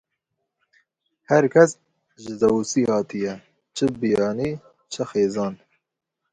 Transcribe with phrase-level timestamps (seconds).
[1.29, 1.71] Her kes
[2.21, 3.33] ji Zeûsî hatiye,
[3.75, 4.51] çi biyanî,
[4.91, 5.53] çi xêzan.